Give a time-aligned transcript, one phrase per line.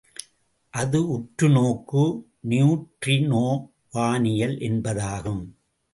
[0.73, 2.03] அது உற்றுநோக்கு
[2.49, 3.45] நியூட்ரினோ
[3.91, 5.43] வானியல் என்பதாகும்.